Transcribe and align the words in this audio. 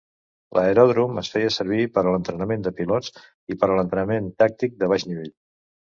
L'aeròdrom 0.57 1.19
es 1.21 1.27
feia 1.33 1.51
servir 1.57 1.85
per 1.97 2.03
a 2.03 2.15
l'entrenament 2.15 2.65
de 2.69 2.73
pilots 2.79 3.13
i 3.55 3.59
per 3.65 3.69
a 3.71 3.77
l'entrenament 3.81 4.33
tàctic 4.45 4.75
de 4.83 4.91
baix 4.95 5.07
nivell. 5.13 5.33